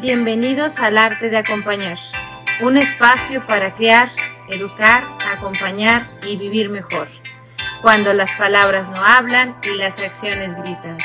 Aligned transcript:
Bienvenidos 0.00 0.80
al 0.80 0.96
arte 0.96 1.28
de 1.28 1.36
acompañar, 1.36 1.98
un 2.62 2.78
espacio 2.78 3.46
para 3.46 3.74
crear, 3.74 4.08
educar, 4.48 5.04
acompañar 5.30 6.06
y 6.26 6.38
vivir 6.38 6.70
mejor, 6.70 7.06
cuando 7.82 8.14
las 8.14 8.34
palabras 8.36 8.88
no 8.88 8.96
hablan 8.96 9.56
y 9.62 9.76
las 9.76 10.00
acciones 10.00 10.56
gritan. 10.56 10.96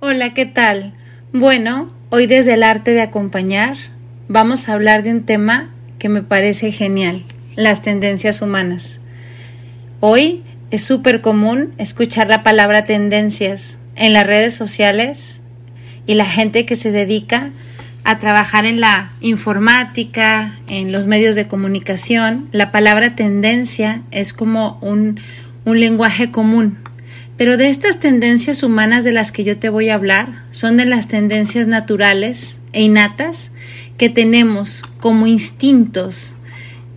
Hola, 0.00 0.32
¿qué 0.32 0.46
tal? 0.46 0.94
Bueno, 1.34 1.92
hoy 2.08 2.26
desde 2.26 2.54
el 2.54 2.62
arte 2.62 2.92
de 2.92 3.02
acompañar 3.02 3.76
vamos 4.28 4.70
a 4.70 4.72
hablar 4.72 5.02
de 5.02 5.10
un 5.10 5.26
tema 5.26 5.68
que 5.98 6.08
me 6.08 6.22
parece 6.22 6.72
genial, 6.72 7.22
las 7.56 7.82
tendencias 7.82 8.40
humanas. 8.40 9.02
Hoy 10.00 10.44
es 10.72 10.82
súper 10.82 11.20
común 11.20 11.74
escuchar 11.76 12.28
la 12.28 12.42
palabra 12.42 12.84
tendencias 12.84 13.78
en 13.94 14.14
las 14.14 14.26
redes 14.26 14.54
sociales 14.54 15.42
y 16.06 16.14
la 16.14 16.24
gente 16.24 16.64
que 16.64 16.76
se 16.76 16.90
dedica 16.90 17.50
a 18.04 18.18
trabajar 18.18 18.64
en 18.64 18.80
la 18.80 19.12
informática, 19.20 20.58
en 20.66 20.90
los 20.90 21.06
medios 21.06 21.36
de 21.36 21.46
comunicación, 21.46 22.48
la 22.52 22.70
palabra 22.70 23.14
tendencia 23.14 24.02
es 24.10 24.32
como 24.32 24.78
un, 24.80 25.20
un 25.66 25.78
lenguaje 25.78 26.30
común. 26.30 26.78
Pero 27.36 27.58
de 27.58 27.68
estas 27.68 28.00
tendencias 28.00 28.62
humanas 28.62 29.04
de 29.04 29.12
las 29.12 29.30
que 29.30 29.44
yo 29.44 29.58
te 29.58 29.68
voy 29.68 29.90
a 29.90 29.94
hablar 29.94 30.44
son 30.52 30.78
de 30.78 30.86
las 30.86 31.06
tendencias 31.06 31.66
naturales 31.66 32.62
e 32.72 32.80
innatas 32.80 33.52
que 33.98 34.08
tenemos 34.08 34.84
como 35.00 35.26
instintos 35.26 36.36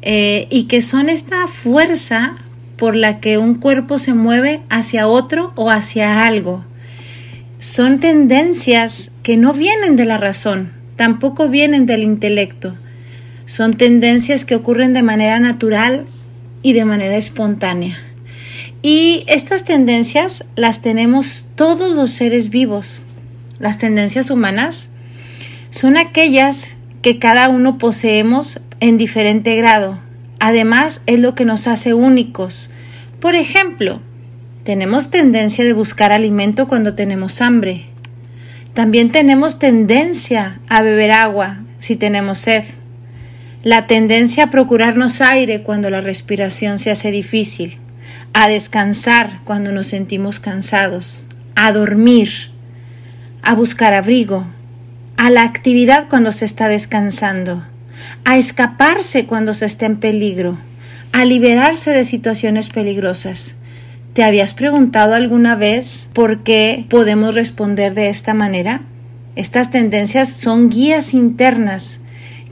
eh, 0.02 0.48
y 0.50 0.64
que 0.64 0.82
son 0.82 1.10
esta 1.10 1.48
fuerza 1.48 2.36
por 2.78 2.96
la 2.96 3.20
que 3.20 3.38
un 3.38 3.56
cuerpo 3.56 3.98
se 4.00 4.14
mueve 4.14 4.62
hacia 4.70 5.08
otro 5.08 5.54
o 5.56 5.70
hacia 5.70 6.26
algo 6.26 6.66
son 7.66 8.00
tendencias 8.00 9.12
que 9.24 9.38
no 9.38 9.52
vienen 9.52 9.96
de 9.96 10.06
la 10.06 10.18
razón, 10.18 10.72
tampoco 10.98 11.50
vienen 11.50 11.88
del 11.88 12.04
intelecto. 12.04 12.76
Son 13.48 13.74
tendencias 13.74 14.46
que 14.46 14.56
ocurren 14.56 14.94
de 14.94 15.02
manera 15.02 15.40
natural 15.40 16.06
y 16.62 16.74
de 16.74 16.86
manera 16.86 17.18
espontánea. 17.18 17.98
Y 18.84 19.24
estas 19.28 19.66
tendencias 19.66 20.46
las 20.56 20.84
tenemos 20.84 21.48
todos 21.56 21.96
los 21.96 22.12
seres 22.12 22.52
vivos. 22.52 23.02
Las 23.58 23.80
tendencias 23.80 24.30
humanas 24.30 24.90
son 25.72 25.98
aquellas 25.98 26.78
que 27.02 27.18
cada 27.18 27.50
uno 27.50 27.80
poseemos 27.80 28.60
en 28.80 28.98
diferente 28.98 29.56
grado. 29.56 30.00
Además, 30.46 31.02
es 31.08 31.18
lo 31.18 31.34
que 31.34 31.44
nos 31.44 31.68
hace 31.68 31.96
únicos. 31.96 32.70
Por 33.20 33.34
ejemplo, 33.34 34.00
tenemos 34.64 35.10
tendencia 35.10 35.66
de 35.66 35.74
buscar 35.74 36.12
alimento 36.12 36.68
cuando 36.68 36.94
tenemos 36.94 37.42
hambre. 37.42 37.86
También 38.76 39.12
tenemos 39.12 39.58
tendencia 39.58 40.60
a 40.70 40.84
beber 40.84 41.14
agua 41.14 41.64
si 41.80 41.96
tenemos 41.96 42.38
sed. 42.38 42.64
La 43.64 43.88
tendencia 43.88 44.44
a 44.44 44.50
procurarnos 44.52 45.20
aire 45.20 45.64
cuando 45.64 45.90
la 45.90 46.00
respiración 46.00 46.78
se 46.78 46.92
hace 46.92 47.10
difícil. 47.10 47.80
A 48.34 48.48
descansar 48.48 49.40
cuando 49.46 49.72
nos 49.72 49.88
sentimos 49.88 50.40
cansados. 50.40 51.26
A 51.56 51.72
dormir. 51.72 52.52
A 53.42 53.56
buscar 53.56 53.96
abrigo. 53.96 54.46
A 55.18 55.32
la 55.32 55.42
actividad 55.42 56.08
cuando 56.08 56.32
se 56.32 56.46
está 56.46 56.68
descansando. 56.68 57.66
A 58.24 58.38
escaparse 58.38 59.26
cuando 59.26 59.54
se 59.54 59.66
está 59.66 59.86
en 59.86 59.98
peligro. 59.98 60.58
A 61.12 61.26
liberarse 61.26 61.92
de 61.92 62.06
situaciones 62.06 62.70
peligrosas 62.70 63.56
¿Te 64.16 64.24
habías 64.24 64.54
preguntado 64.54 65.14
alguna 65.14 65.58
vez 65.58 66.10
por 66.14 66.44
qué 66.44 66.86
podemos 66.90 67.36
responder 67.36 67.94
de 67.94 68.08
esta 68.08 68.34
manera? 68.34 68.80
Estas 69.36 69.72
tendencias 69.72 70.30
son 70.30 70.70
guías 70.70 71.14
internas 71.14 72.00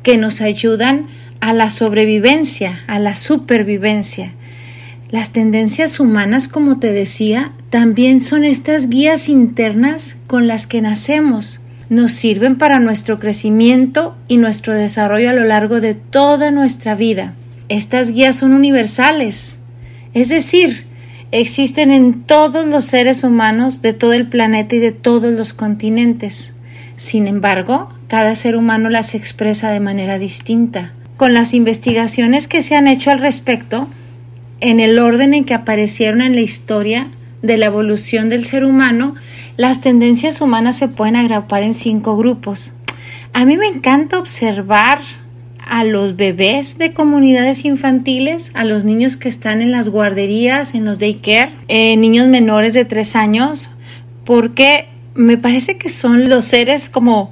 que 0.04 0.18
nos 0.18 0.42
ayudan 0.42 1.08
a 1.40 1.54
la 1.54 1.70
sobrevivencia, 1.70 2.84
a 2.88 3.00
la 3.00 3.16
supervivencia. 3.16 4.34
Las 5.10 5.32
tendencias 5.32 6.02
humanas, 6.02 6.50
como 6.50 6.80
te 6.80 6.92
decía, 6.92 7.54
también 7.70 8.22
son 8.22 8.44
estas 8.44 8.90
guías 8.90 9.30
internas 9.30 10.18
con 10.28 10.48
las 10.48 10.68
que 10.68 10.82
nacemos. 10.82 11.62
Nos 11.94 12.12
sirven 12.12 12.58
para 12.58 12.80
nuestro 12.80 13.20
crecimiento 13.20 14.18
y 14.28 14.38
nuestro 14.38 14.74
desarrollo 14.74 15.30
a 15.30 15.34
lo 15.34 15.44
largo 15.44 15.80
de 15.80 15.94
toda 15.94 16.50
nuestra 16.50 16.96
vida. 16.96 17.36
Estas 17.70 18.10
guías 18.10 18.36
son 18.36 18.54
universales, 18.54 19.60
es 20.16 20.30
decir, 20.30 20.88
existen 21.32 21.92
en 21.92 22.24
todos 22.24 22.66
los 22.66 22.86
seres 22.86 23.24
humanos 23.24 23.84
de 23.84 23.94
todo 23.94 24.14
el 24.14 24.28
planeta 24.28 24.76
y 24.76 24.80
de 24.80 24.92
todos 24.92 25.32
los 25.34 25.54
continentes. 25.54 26.56
Sin 26.96 27.28
embargo, 27.28 27.90
cada 28.08 28.34
ser 28.34 28.56
humano 28.56 28.90
las 28.90 29.14
expresa 29.14 29.70
de 29.70 29.80
manera 29.80 30.18
distinta. 30.18 30.94
Con 31.16 31.36
las 31.36 31.54
investigaciones 31.54 32.48
que 32.48 32.64
se 32.64 32.76
han 32.76 32.88
hecho 32.88 33.12
al 33.12 33.20
respecto, 33.20 33.88
en 34.62 34.80
el 34.80 34.98
orden 34.98 35.36
en 35.36 35.46
que 35.46 35.54
aparecieron 35.54 36.22
en 36.22 36.34
la 36.34 36.42
historia 36.42 37.12
de 37.44 37.58
la 37.58 37.68
evolución 37.68 38.30
del 38.30 38.46
ser 38.46 38.64
humano, 38.64 39.14
las 39.58 39.82
tendencias 39.82 40.42
humanas 40.42 40.78
se 40.78 40.88
pueden 40.88 41.16
agrupar 41.16 41.64
en 41.64 41.74
cinco 41.74 42.18
grupos. 42.18 42.74
A 43.34 43.46
mí 43.46 43.58
me 43.58 43.68
encanta 43.68 44.20
observar 44.20 45.00
a 45.66 45.84
los 45.84 46.16
bebés 46.16 46.78
de 46.78 46.94
comunidades 46.94 47.66
infantiles, 47.66 48.52
a 48.54 48.66
los 48.66 48.86
niños 48.86 49.18
que 49.18 49.30
están 49.30 49.62
en 49.62 49.72
las 49.72 49.90
guarderías, 49.90 50.76
en 50.76 50.86
los 50.86 51.00
daycare, 51.00 51.54
eh, 51.68 51.96
niños 51.98 52.28
menores 52.28 52.74
de 52.74 52.86
tres 52.86 53.16
años, 53.16 53.70
porque 54.26 54.90
me 55.16 55.38
parece 55.38 55.78
que 55.78 55.90
son 55.90 56.30
los 56.30 56.46
seres 56.46 56.90
como 56.90 57.32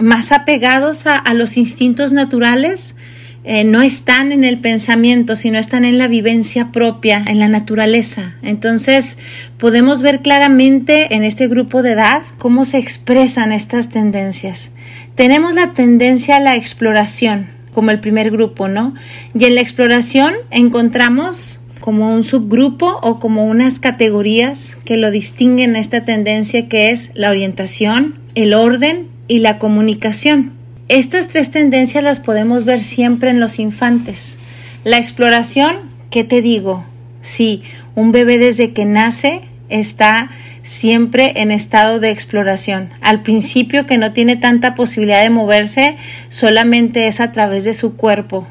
más 0.00 0.32
apegados 0.32 1.06
a, 1.06 1.22
los 1.34 1.56
instintos 1.56 2.12
naturales, 2.12 2.96
eh, 3.42 3.64
no 3.64 3.80
están 3.80 4.32
en 4.32 4.44
el 4.44 4.60
pensamiento, 4.60 5.34
sino 5.34 5.58
están 5.58 5.84
en 5.84 5.96
la 5.96 6.08
vivencia 6.08 6.72
propia, 6.72 7.24
en 7.26 7.38
la 7.38 7.48
naturaleza. 7.48 8.34
Entonces, 8.42 9.16
podemos 9.56 10.02
ver 10.02 10.20
claramente 10.20 11.14
en 11.14 11.24
este 11.24 11.48
grupo 11.48 11.82
de 11.82 11.92
edad 11.92 12.22
cómo 12.38 12.64
se 12.64 12.78
expresan 12.78 13.52
estas 13.52 13.88
tendencias. 13.88 14.72
Tenemos 15.14 15.54
la 15.54 15.72
tendencia 15.72 16.36
a 16.36 16.40
la 16.40 16.54
exploración, 16.54 17.48
como 17.72 17.90
el 17.90 18.00
primer 18.00 18.30
grupo, 18.30 18.68
¿no? 18.68 18.94
Y 19.34 19.46
en 19.46 19.54
la 19.54 19.62
exploración 19.62 20.34
encontramos 20.50 21.60
como 21.80 22.14
un 22.14 22.22
subgrupo 22.22 22.98
o 23.02 23.18
como 23.18 23.46
unas 23.46 23.80
categorías 23.80 24.76
que 24.84 24.98
lo 24.98 25.10
distinguen 25.10 25.76
esta 25.76 26.04
tendencia 26.04 26.68
que 26.68 26.90
es 26.90 27.10
la 27.14 27.30
orientación, 27.30 28.18
el 28.34 28.52
orden 28.52 29.08
y 29.28 29.38
la 29.38 29.58
comunicación. 29.58 30.59
Estas 30.90 31.28
tres 31.28 31.52
tendencias 31.52 32.02
las 32.02 32.18
podemos 32.18 32.64
ver 32.64 32.80
siempre 32.80 33.30
en 33.30 33.38
los 33.38 33.60
infantes. 33.60 34.38
La 34.82 34.98
exploración, 34.98 35.76
¿qué 36.10 36.24
te 36.24 36.42
digo? 36.42 36.84
Si 37.20 37.62
un 37.94 38.10
bebé 38.10 38.38
desde 38.38 38.72
que 38.72 38.84
nace 38.84 39.42
está 39.68 40.30
siempre 40.64 41.34
en 41.36 41.52
estado 41.52 42.00
de 42.00 42.10
exploración. 42.10 42.90
Al 43.02 43.22
principio 43.22 43.86
que 43.86 43.98
no 43.98 44.12
tiene 44.12 44.34
tanta 44.34 44.74
posibilidad 44.74 45.22
de 45.22 45.30
moverse, 45.30 45.94
solamente 46.28 47.06
es 47.06 47.20
a 47.20 47.30
través 47.30 47.62
de 47.62 47.74
su 47.74 47.94
cuerpo, 47.94 48.48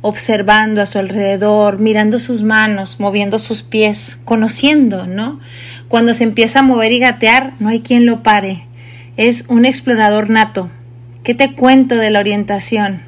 observando 0.00 0.80
a 0.80 0.86
su 0.86 0.98
alrededor, 0.98 1.78
mirando 1.78 2.18
sus 2.20 2.42
manos, 2.42 3.00
moviendo 3.00 3.38
sus 3.38 3.62
pies, 3.62 4.18
conociendo, 4.24 5.06
¿no? 5.06 5.40
Cuando 5.88 6.14
se 6.14 6.24
empieza 6.24 6.60
a 6.60 6.62
mover 6.62 6.90
y 6.90 7.00
gatear, 7.00 7.52
no 7.60 7.68
hay 7.68 7.80
quien 7.80 8.06
lo 8.06 8.22
pare. 8.22 8.66
Es 9.18 9.44
un 9.48 9.66
explorador 9.66 10.30
nato. 10.30 10.70
¿Qué 11.22 11.34
te 11.34 11.52
cuento 11.52 11.94
de 11.94 12.10
la 12.10 12.18
orientación? 12.18 13.00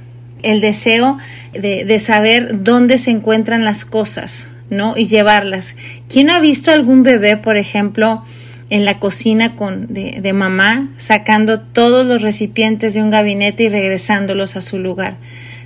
El 0.42 0.60
deseo 0.60 1.18
de, 1.52 1.84
de 1.84 1.98
saber 1.98 2.62
dónde 2.62 2.96
se 2.96 3.10
encuentran 3.10 3.64
las 3.64 3.84
cosas, 3.84 4.48
¿no? 4.70 4.96
Y 4.96 5.06
llevarlas. 5.06 5.74
¿Quién 6.08 6.30
ha 6.30 6.38
visto 6.38 6.70
algún 6.70 7.02
bebé, 7.02 7.36
por 7.36 7.56
ejemplo, 7.56 8.22
en 8.70 8.84
la 8.84 9.00
cocina 9.00 9.56
con, 9.56 9.92
de, 9.92 10.20
de 10.22 10.32
mamá, 10.32 10.92
sacando 10.96 11.60
todos 11.60 12.06
los 12.06 12.22
recipientes 12.22 12.94
de 12.94 13.02
un 13.02 13.10
gabinete 13.10 13.64
y 13.64 13.68
regresándolos 13.68 14.54
a 14.54 14.60
su 14.60 14.78
lugar? 14.78 15.16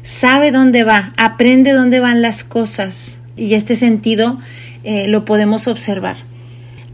Sabe 0.03 0.51
dónde 0.51 0.85
va, 0.85 1.13
aprende 1.19 1.73
dónde 1.73 2.01
van 2.01 2.23
las 2.23 2.45
cosas 2.45 3.21
y 3.37 3.55
este 3.55 3.77
sentido 3.77 4.39
eh, 4.85 5.07
lo 5.07 5.27
podemos 5.27 5.69
observar. 5.69 6.17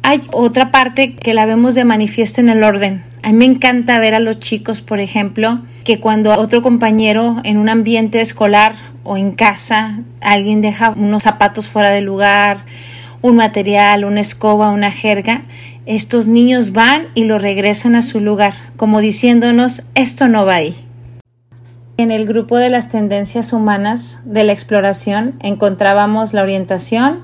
Hay 0.02 0.20
otra 0.32 0.72
parte 0.72 1.14
que 1.14 1.32
la 1.32 1.46
vemos 1.46 1.76
de 1.76 1.84
manifiesto 1.84 2.40
en 2.40 2.48
el 2.48 2.64
orden. 2.64 3.04
A 3.24 3.28
mí 3.28 3.38
me 3.38 3.46
encanta 3.46 3.98
ver 3.98 4.14
a 4.14 4.20
los 4.20 4.38
chicos, 4.38 4.82
por 4.82 5.00
ejemplo, 5.00 5.62
que 5.84 5.98
cuando 5.98 6.38
otro 6.38 6.60
compañero 6.60 7.36
en 7.42 7.56
un 7.56 7.70
ambiente 7.70 8.20
escolar 8.20 8.74
o 9.02 9.16
en 9.16 9.32
casa 9.32 10.00
alguien 10.20 10.60
deja 10.60 10.90
unos 10.90 11.22
zapatos 11.22 11.66
fuera 11.66 11.88
de 11.88 12.02
lugar, 12.02 12.66
un 13.22 13.36
material, 13.36 14.04
una 14.04 14.20
escoba, 14.20 14.68
una 14.68 14.90
jerga, 14.90 15.44
estos 15.86 16.26
niños 16.26 16.72
van 16.72 17.06
y 17.14 17.24
lo 17.24 17.38
regresan 17.38 17.94
a 17.94 18.02
su 18.02 18.20
lugar, 18.20 18.56
como 18.76 19.00
diciéndonos 19.00 19.84
esto 19.94 20.28
no 20.28 20.44
va 20.44 20.56
ahí. 20.56 20.76
En 21.96 22.10
el 22.10 22.26
grupo 22.26 22.58
de 22.58 22.68
las 22.68 22.90
tendencias 22.90 23.54
humanas 23.54 24.20
de 24.26 24.44
la 24.44 24.52
exploración 24.52 25.36
encontrábamos 25.40 26.34
la 26.34 26.42
orientación, 26.42 27.20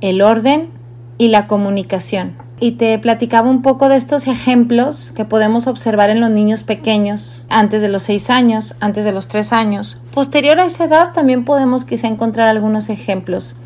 el 0.00 0.22
orden 0.22 0.70
y 1.18 1.28
la 1.28 1.46
comunicación. 1.46 2.43
Y 2.60 2.72
te 2.72 2.98
platicaba 2.98 3.50
un 3.50 3.62
poco 3.62 3.88
de 3.88 3.96
estos 3.96 4.26
ejemplos 4.26 5.12
que 5.12 5.24
podemos 5.24 5.66
observar 5.66 6.10
en 6.10 6.20
los 6.20 6.30
niños 6.30 6.62
pequeños 6.62 7.44
antes 7.48 7.82
de 7.82 7.88
los 7.88 8.04
seis 8.04 8.30
años, 8.30 8.76
antes 8.80 9.04
de 9.04 9.12
los 9.12 9.28
tres 9.28 9.52
años. 9.52 10.00
Posterior 10.12 10.58
a 10.60 10.66
esa 10.66 10.84
edad 10.84 11.12
también 11.12 11.44
podemos 11.44 11.84
quizá 11.84 12.06
encontrar 12.06 12.48
algunos 12.48 12.88
ejemplos. 12.88 13.56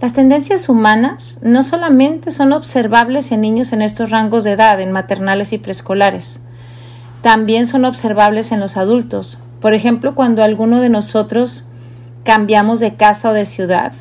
Las 0.00 0.12
tendencias 0.12 0.68
humanas 0.68 1.38
no 1.42 1.62
solamente 1.62 2.30
son 2.30 2.52
observables 2.52 3.32
en 3.32 3.42
niños 3.42 3.72
en 3.72 3.82
estos 3.82 4.10
rangos 4.10 4.44
de 4.44 4.52
edad, 4.52 4.80
en 4.80 4.92
maternales 4.92 5.52
y 5.52 5.58
preescolares, 5.58 6.40
también 7.22 7.66
son 7.66 7.84
observables 7.84 8.50
en 8.50 8.60
los 8.60 8.76
adultos. 8.76 9.38
Por 9.60 9.74
ejemplo, 9.74 10.14
cuando 10.14 10.42
alguno 10.42 10.80
de 10.80 10.88
nosotros 10.88 11.64
cambiamos 12.24 12.80
de 12.80 12.94
casa 12.94 13.30
o 13.30 13.32
de 13.34 13.44
ciudad, 13.44 13.92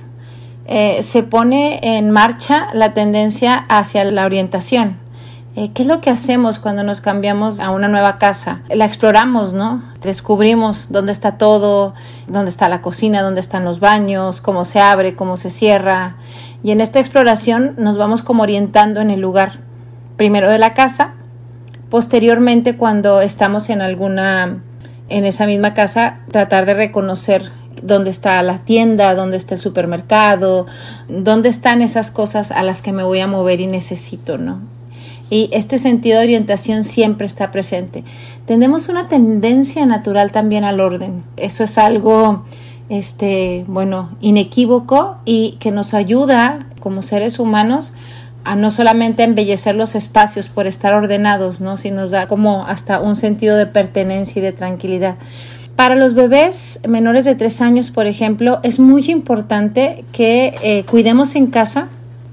eh, 0.72 1.02
se 1.02 1.24
pone 1.24 1.80
en 1.82 2.12
marcha 2.12 2.68
la 2.74 2.94
tendencia 2.94 3.66
hacia 3.70 4.04
la 4.04 4.24
orientación. 4.24 5.00
Eh, 5.56 5.72
¿Qué 5.74 5.82
es 5.82 5.88
lo 5.88 6.00
que 6.00 6.12
hacemos 6.12 6.60
cuando 6.60 6.84
nos 6.84 7.02
cambiamos 7.02 7.60
a 7.60 7.72
una 7.72 7.88
nueva 7.88 8.20
casa? 8.20 8.62
La 8.70 8.86
exploramos, 8.86 9.54
¿no? 9.54 9.82
Descubrimos 10.04 10.92
dónde 10.92 11.12
está 11.12 11.40
todo, 11.40 11.96
dónde 12.28 12.52
está 12.52 12.70
la 12.70 12.84
cocina, 12.84 13.24
dónde 13.24 13.40
están 13.40 13.66
los 13.66 13.80
baños, 13.80 14.42
cómo 14.42 14.64
se 14.64 14.80
abre, 14.80 15.16
cómo 15.16 15.38
se 15.38 15.50
cierra. 15.50 16.18
Y 16.62 16.70
en 16.70 16.82
esta 16.82 17.00
exploración 17.00 17.74
nos 17.80 17.98
vamos 17.98 18.22
como 18.22 18.44
orientando 18.44 19.02
en 19.02 19.10
el 19.10 19.22
lugar, 19.22 19.62
primero 20.18 20.52
de 20.52 20.60
la 20.60 20.76
casa, 20.76 21.16
posteriormente 21.90 22.78
cuando 22.78 23.22
estamos 23.22 23.72
en 23.72 23.82
alguna, 23.82 24.62
en 25.08 25.26
esa 25.26 25.48
misma 25.48 25.74
casa, 25.74 26.20
tratar 26.30 26.68
de 26.68 26.76
reconocer 26.76 27.52
dónde 27.84 28.10
está 28.10 28.42
la 28.44 28.60
tienda, 28.60 29.16
dónde 29.16 29.38
está 29.38 29.56
el 29.56 29.62
supermercado, 29.62 30.66
dónde 31.08 31.50
están 31.50 31.82
esas 31.82 32.12
cosas 32.12 32.52
a 32.52 32.64
las 32.64 32.82
que 32.82 32.92
me 32.92 33.04
voy 33.04 33.20
a 33.20 33.28
mover 33.28 33.62
y 33.62 33.68
necesito, 33.68 34.38
¿no? 34.38 34.62
Y 35.30 35.50
este 35.54 35.78
sentido 35.78 36.18
de 36.18 36.26
orientación 36.26 36.84
siempre 36.84 37.28
está 37.28 37.52
presente. 37.52 38.04
Tenemos 38.46 38.90
una 38.90 39.08
tendencia 39.08 39.86
natural 39.86 40.32
también 40.32 40.64
al 40.64 40.80
orden. 40.80 41.24
Eso 41.38 41.64
es 41.64 41.78
algo, 41.78 42.46
este, 42.90 43.64
bueno, 43.68 44.10
inequívoco 44.22 45.18
y 45.26 45.58
que 45.60 45.70
nos 45.72 45.94
ayuda 45.94 46.68
como 46.80 47.04
seres 47.04 47.38
humanos 47.38 47.94
a 48.44 48.56
no 48.56 48.72
solamente 48.72 49.24
embellecer 49.24 49.76
los 49.76 49.96
espacios 49.96 50.50
por 50.50 50.66
estar 50.66 50.94
ordenados, 50.94 51.62
¿no? 51.62 51.78
sino 51.78 52.02
nos 52.02 52.12
da 52.12 52.28
como 52.28 52.66
hasta 52.66 53.00
un 53.00 53.16
sentido 53.16 53.56
de 53.58 53.68
pertenencia 53.68 54.40
y 54.40 54.44
de 54.44 54.54
tranquilidad. 54.54 55.16
Para 55.80 55.96
los 55.96 56.14
bebés 56.14 56.82
menores 56.90 57.24
de 57.24 57.36
tres 57.36 57.62
años, 57.62 57.90
por 57.90 58.06
ejemplo, 58.06 58.60
es 58.64 58.80
muy 58.82 59.10
importante 59.10 60.04
que 60.12 60.54
eh, 60.62 60.84
cuidemos 60.84 61.36
en 61.36 61.48
casa, 61.48 61.88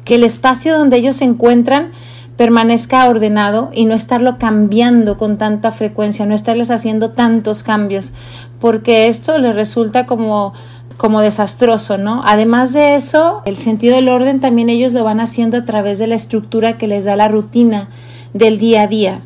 que 0.05 0.17
el 0.17 0.25
espacio 0.25 0.77
donde 0.77 0.97
ellos 0.97 1.15
se 1.15 1.27
encuentran 1.27 1.93
permanezca 2.37 3.09
ordenado 3.09 3.71
y 3.73 3.85
no 3.85 3.95
estarlo 3.95 4.39
cambiando 4.39 5.17
con 5.17 5.39
tanta 5.39 5.71
frecuencia, 5.71 6.27
no 6.27 6.35
estarles 6.35 6.73
haciendo 6.73 7.13
tantos 7.13 7.63
cambios, 7.63 8.13
porque 8.59 9.07
esto 9.07 9.39
les 9.39 9.55
resulta 9.55 10.07
como 10.07 10.53
como 10.97 11.21
desastroso, 11.21 11.99
¿no? 11.99 12.23
Además 12.25 12.73
de 12.73 12.97
eso, 12.97 13.43
el 13.45 13.59
sentido 13.59 13.95
del 13.95 14.09
orden 14.09 14.41
también 14.41 14.71
ellos 14.71 14.91
lo 14.93 15.05
van 15.05 15.21
haciendo 15.21 15.59
a 15.59 15.65
través 15.65 16.01
de 16.01 16.09
la 16.09 16.17
estructura 16.17 16.79
que 16.79 16.89
les 16.89 17.05
da 17.05 17.15
la 17.15 17.29
rutina 17.29 17.91
del 18.35 18.59
día 18.59 18.83
a 18.83 18.87
día. 18.89 19.21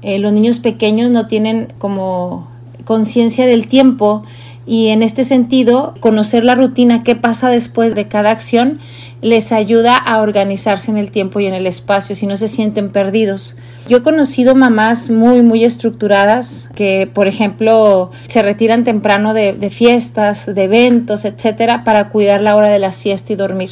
Eh, 0.00 0.18
los 0.18 0.32
niños 0.32 0.60
pequeños 0.60 1.10
no 1.10 1.26
tienen 1.26 1.74
como 1.76 2.53
conciencia 2.84 3.46
del 3.46 3.68
tiempo 3.68 4.24
y 4.66 4.88
en 4.88 5.02
este 5.02 5.24
sentido 5.24 5.94
conocer 6.00 6.44
la 6.44 6.54
rutina, 6.54 7.02
qué 7.02 7.16
pasa 7.16 7.50
después 7.50 7.94
de 7.94 8.08
cada 8.08 8.30
acción, 8.30 8.78
les 9.20 9.52
ayuda 9.52 9.96
a 9.96 10.20
organizarse 10.20 10.90
en 10.90 10.98
el 10.98 11.10
tiempo 11.10 11.40
y 11.40 11.46
en 11.46 11.54
el 11.54 11.66
espacio 11.66 12.16
si 12.16 12.26
no 12.26 12.36
se 12.36 12.48
sienten 12.48 12.90
perdidos. 12.90 13.56
Yo 13.88 13.98
he 13.98 14.02
conocido 14.02 14.54
mamás 14.54 15.10
muy, 15.10 15.42
muy 15.42 15.64
estructuradas 15.64 16.70
que, 16.74 17.10
por 17.12 17.28
ejemplo, 17.28 18.10
se 18.28 18.42
retiran 18.42 18.84
temprano 18.84 19.34
de, 19.34 19.52
de 19.52 19.68
fiestas, 19.68 20.54
de 20.54 20.64
eventos, 20.64 21.26
etcétera, 21.26 21.84
para 21.84 22.08
cuidar 22.08 22.40
la 22.40 22.56
hora 22.56 22.68
de 22.68 22.78
la 22.78 22.92
siesta 22.92 23.34
y 23.34 23.36
dormir. 23.36 23.70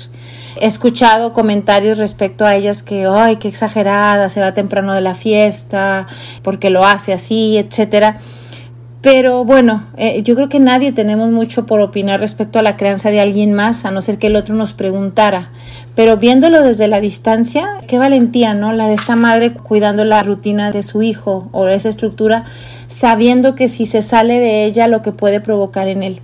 He 0.60 0.66
escuchado 0.66 1.32
comentarios 1.32 1.96
respecto 1.96 2.44
a 2.44 2.54
ellas 2.54 2.82
que, 2.82 3.06
ay, 3.06 3.36
qué 3.36 3.48
exagerada, 3.48 4.28
se 4.28 4.40
va 4.40 4.52
temprano 4.52 4.92
de 4.92 5.00
la 5.00 5.14
fiesta, 5.14 6.06
porque 6.42 6.68
lo 6.68 6.84
hace 6.84 7.14
así, 7.14 7.56
etcétera. 7.56 8.20
Pero 9.02 9.44
bueno, 9.44 9.82
eh, 9.96 10.22
yo 10.22 10.36
creo 10.36 10.48
que 10.48 10.60
nadie 10.60 10.92
tenemos 10.92 11.28
mucho 11.28 11.66
por 11.66 11.80
opinar 11.80 12.20
respecto 12.20 12.60
a 12.60 12.62
la 12.62 12.76
crianza 12.76 13.10
de 13.10 13.18
alguien 13.18 13.52
más, 13.52 13.84
a 13.84 13.90
no 13.90 14.00
ser 14.00 14.16
que 14.18 14.28
el 14.28 14.36
otro 14.36 14.54
nos 14.54 14.74
preguntara. 14.74 15.50
Pero 15.96 16.18
viéndolo 16.18 16.62
desde 16.62 16.86
la 16.86 17.00
distancia, 17.00 17.80
qué 17.88 17.98
valentía, 17.98 18.54
¿no? 18.54 18.72
La 18.72 18.86
de 18.86 18.94
esta 18.94 19.16
madre 19.16 19.54
cuidando 19.54 20.04
la 20.04 20.22
rutina 20.22 20.70
de 20.70 20.84
su 20.84 21.02
hijo 21.02 21.48
o 21.50 21.66
esa 21.66 21.88
estructura, 21.88 22.44
sabiendo 22.86 23.56
que 23.56 23.66
si 23.66 23.86
se 23.86 24.02
sale 24.02 24.38
de 24.38 24.66
ella 24.66 24.86
lo 24.86 25.02
que 25.02 25.10
puede 25.10 25.40
provocar 25.40 25.88
en 25.88 26.04
él. 26.04 26.20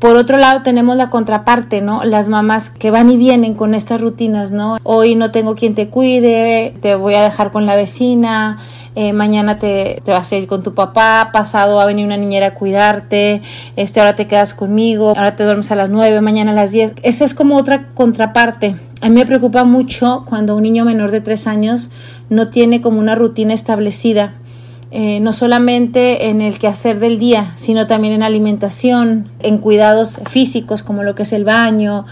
Por 0.00 0.16
otro 0.16 0.38
lado, 0.38 0.62
tenemos 0.62 0.96
la 0.96 1.10
contraparte, 1.10 1.82
¿no? 1.82 2.04
Las 2.04 2.28
mamás 2.28 2.70
que 2.70 2.90
van 2.90 3.10
y 3.10 3.18
vienen 3.18 3.54
con 3.54 3.74
estas 3.74 4.00
rutinas, 4.00 4.50
¿no? 4.50 4.78
Hoy 4.82 5.14
no 5.14 5.30
tengo 5.30 5.54
quien 5.54 5.74
te 5.74 5.88
cuide, 5.88 6.74
te 6.80 6.94
voy 6.94 7.14
a 7.14 7.22
dejar 7.22 7.52
con 7.52 7.66
la 7.66 7.76
vecina, 7.76 8.56
eh, 8.94 9.12
mañana 9.12 9.58
te, 9.58 10.02
vas 10.06 10.32
a 10.32 10.36
ir 10.36 10.46
con 10.46 10.62
tu 10.62 10.74
papá, 10.74 11.30
pasado 11.32 11.76
va 11.76 11.84
a 11.84 11.86
venir 11.86 12.04
una 12.04 12.16
niñera 12.16 12.48
a 12.48 12.54
cuidarte, 12.54 13.40
este, 13.76 14.00
ahora 14.00 14.16
te 14.16 14.26
quedas 14.26 14.52
conmigo, 14.52 15.10
ahora 15.10 15.36
te 15.36 15.44
duermes 15.44 15.70
a 15.70 15.76
las 15.76 15.90
9, 15.90 16.20
mañana 16.20 16.50
a 16.50 16.54
las 16.54 16.72
10. 16.72 16.94
Esa 17.02 17.24
es 17.24 17.34
como 17.34 17.56
otra 17.56 17.88
contraparte. 17.94 18.76
A 19.00 19.08
mí 19.08 19.14
me 19.14 19.26
preocupa 19.26 19.64
mucho 19.64 20.24
cuando 20.28 20.56
un 20.56 20.62
niño 20.62 20.84
menor 20.84 21.10
de 21.10 21.20
3 21.20 21.46
años 21.46 21.90
no 22.28 22.50
tiene 22.50 22.80
como 22.80 22.98
una 22.98 23.14
rutina 23.14 23.54
establecida. 23.54 24.34
Eh, 24.92 25.20
no 25.20 25.32
solamente 25.32 26.30
en 26.30 26.40
el 26.40 26.58
quehacer 26.58 26.98
del 26.98 27.20
día, 27.20 27.52
sino 27.54 27.86
también 27.86 28.12
en 28.12 28.24
alimentación, 28.24 29.30
en 29.38 29.58
cuidados 29.58 30.20
físicos 30.28 30.82
como 30.82 31.04
lo 31.04 31.14
que 31.14 31.22
es 31.22 31.32
el 31.32 31.44
baño, 31.44 32.06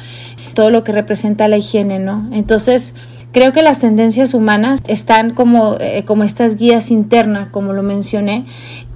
todo 0.55 0.71
lo 0.71 0.85
que 0.85 0.93
representa 0.93 1.49
la 1.49 1.57
higiene, 1.57 1.99
¿no? 1.99 2.29
Entonces, 2.31 2.95
Creo 3.39 3.53
que 3.53 3.63
las 3.63 3.79
tendencias 3.79 4.35
humanas 4.35 4.81
están 4.89 5.33
como, 5.33 5.77
eh, 5.79 6.03
como 6.05 6.25
estas 6.25 6.57
guías 6.57 6.91
internas, 6.91 7.47
como 7.53 7.73
lo 7.73 7.85
mencioné, 7.85 8.47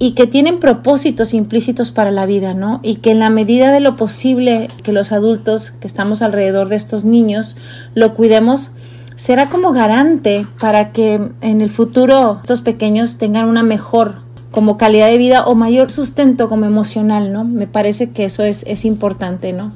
y 0.00 0.16
que 0.16 0.26
tienen 0.26 0.58
propósitos 0.58 1.32
implícitos 1.32 1.92
para 1.92 2.10
la 2.10 2.26
vida, 2.26 2.52
¿no? 2.52 2.80
Y 2.82 2.96
que 2.96 3.12
en 3.12 3.20
la 3.20 3.30
medida 3.30 3.70
de 3.70 3.78
lo 3.78 3.94
posible 3.94 4.66
que 4.82 4.90
los 4.90 5.12
adultos 5.12 5.70
que 5.70 5.86
estamos 5.86 6.22
alrededor 6.22 6.68
de 6.68 6.74
estos 6.74 7.04
niños 7.04 7.54
lo 7.94 8.14
cuidemos, 8.14 8.72
será 9.14 9.46
como 9.46 9.70
garante 9.70 10.44
para 10.58 10.90
que 10.90 11.20
en 11.40 11.60
el 11.60 11.70
futuro 11.70 12.40
estos 12.42 12.62
pequeños 12.62 13.18
tengan 13.18 13.48
una 13.48 13.62
mejor 13.62 14.22
como 14.50 14.76
calidad 14.76 15.06
de 15.06 15.18
vida 15.18 15.46
o 15.46 15.54
mayor 15.54 15.92
sustento 15.92 16.48
como 16.48 16.64
emocional, 16.64 17.32
¿no? 17.32 17.44
Me 17.44 17.68
parece 17.68 18.10
que 18.10 18.24
eso 18.24 18.42
es, 18.42 18.64
es 18.66 18.84
importante, 18.84 19.52
¿no? 19.52 19.70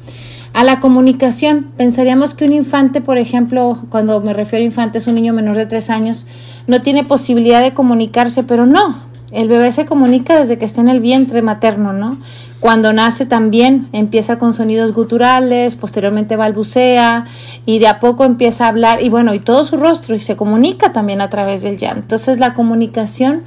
A 0.56 0.64
la 0.64 0.80
comunicación, 0.80 1.66
pensaríamos 1.76 2.32
que 2.32 2.46
un 2.46 2.52
infante, 2.54 3.02
por 3.02 3.18
ejemplo, 3.18 3.78
cuando 3.90 4.22
me 4.22 4.32
refiero 4.32 4.62
a 4.62 4.64
infante, 4.64 4.96
es 4.96 5.06
un 5.06 5.14
niño 5.14 5.34
menor 5.34 5.54
de 5.54 5.66
tres 5.66 5.90
años, 5.90 6.26
no 6.66 6.80
tiene 6.80 7.04
posibilidad 7.04 7.60
de 7.60 7.74
comunicarse, 7.74 8.42
pero 8.42 8.64
no, 8.64 9.02
el 9.32 9.50
bebé 9.50 9.70
se 9.70 9.84
comunica 9.84 10.40
desde 10.40 10.56
que 10.56 10.64
está 10.64 10.80
en 10.80 10.88
el 10.88 11.00
vientre 11.00 11.42
materno, 11.42 11.92
¿no? 11.92 12.18
Cuando 12.58 12.94
nace 12.94 13.26
también 13.26 13.88
empieza 13.92 14.38
con 14.38 14.54
sonidos 14.54 14.94
guturales, 14.94 15.76
posteriormente 15.76 16.36
balbucea 16.36 17.26
y 17.66 17.78
de 17.78 17.88
a 17.88 18.00
poco 18.00 18.24
empieza 18.24 18.64
a 18.64 18.68
hablar 18.68 19.02
y 19.02 19.10
bueno, 19.10 19.34
y 19.34 19.40
todo 19.40 19.62
su 19.62 19.76
rostro 19.76 20.14
y 20.14 20.20
se 20.20 20.36
comunica 20.36 20.90
también 20.90 21.20
a 21.20 21.28
través 21.28 21.64
del 21.64 21.76
llanto. 21.76 22.00
Entonces 22.00 22.38
la 22.38 22.54
comunicación 22.54 23.42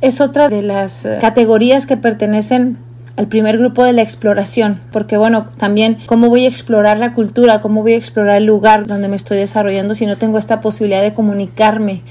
es 0.00 0.20
otra 0.20 0.48
de 0.48 0.62
las 0.62 1.08
categorías 1.20 1.86
que 1.86 1.96
pertenecen 1.96 2.78
el 3.20 3.28
primer 3.28 3.58
grupo 3.58 3.84
de 3.84 3.92
la 3.92 4.00
exploración, 4.00 4.80
porque 4.92 5.18
bueno, 5.18 5.44
también 5.58 5.98
cómo 6.06 6.30
voy 6.30 6.46
a 6.46 6.48
explorar 6.48 6.98
la 6.98 7.12
cultura, 7.12 7.60
cómo 7.60 7.82
voy 7.82 7.92
a 7.92 7.96
explorar 7.98 8.38
el 8.38 8.46
lugar 8.46 8.86
donde 8.86 9.08
me 9.08 9.16
estoy 9.16 9.36
desarrollando 9.36 9.92
si 9.92 10.06
no 10.06 10.16
tengo 10.16 10.38
esta 10.38 10.60
posibilidad 10.60 11.02
de 11.02 11.12
comunicarme. 11.12 12.02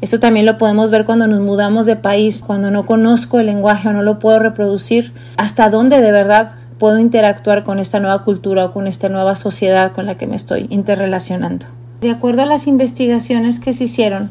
Eso 0.00 0.20
también 0.20 0.46
lo 0.46 0.56
podemos 0.56 0.90
ver 0.90 1.04
cuando 1.04 1.26
nos 1.26 1.40
mudamos 1.40 1.84
de 1.84 1.96
país, 1.96 2.42
cuando 2.46 2.70
no 2.70 2.86
conozco 2.86 3.40
el 3.40 3.46
lenguaje 3.46 3.88
o 3.88 3.92
no 3.92 4.02
lo 4.02 4.18
puedo 4.18 4.38
reproducir, 4.38 5.12
hasta 5.36 5.68
dónde 5.68 6.00
de 6.00 6.12
verdad 6.12 6.52
puedo 6.78 6.98
interactuar 6.98 7.62
con 7.62 7.78
esta 7.78 8.00
nueva 8.00 8.24
cultura 8.24 8.64
o 8.64 8.72
con 8.72 8.86
esta 8.86 9.10
nueva 9.10 9.36
sociedad 9.36 9.92
con 9.92 10.06
la 10.06 10.16
que 10.16 10.26
me 10.26 10.36
estoy 10.36 10.66
interrelacionando. 10.70 11.66
De 12.00 12.10
acuerdo 12.10 12.40
a 12.40 12.46
las 12.46 12.66
investigaciones 12.66 13.60
que 13.60 13.74
se 13.74 13.84
hicieron, 13.84 14.30